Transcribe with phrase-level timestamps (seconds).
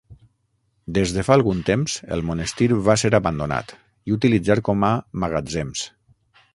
[0.97, 3.77] Des de fa algun temps el monestir va ser abandonat,
[4.11, 4.95] i utilitzat com a
[5.27, 5.91] magatzems.